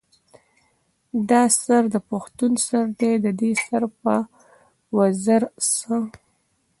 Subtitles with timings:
[1.29, 4.15] دا سر د پښتون سر دے ددې سر پۀ
[4.97, 5.97] وزر څۀ